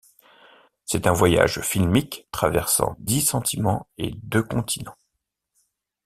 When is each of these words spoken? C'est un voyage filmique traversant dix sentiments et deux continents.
C'est 0.83 1.05
un 1.05 1.13
voyage 1.13 1.61
filmique 1.61 2.27
traversant 2.31 2.95
dix 2.97 3.21
sentiments 3.21 3.87
et 3.99 4.09
deux 4.23 4.41
continents. 4.41 4.97